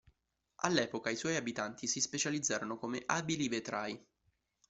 All'epoca 0.61 1.11
i 1.11 1.15
suoi 1.15 1.35
abitanti 1.35 1.85
si 1.85 2.01
specializzarono 2.01 2.75
come 2.79 3.03
abili 3.05 3.47
vetrai. 3.49 4.03